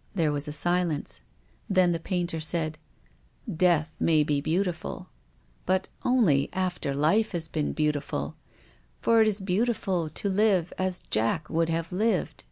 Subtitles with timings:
[0.14, 1.22] "There was a silence.
[1.70, 2.76] Then the painter said:"
[3.66, 5.08] Death may be beautiful,
[5.64, 8.36] but only after life has been beautiful.
[9.00, 12.44] For it is beautiful to live as Jack would have lived."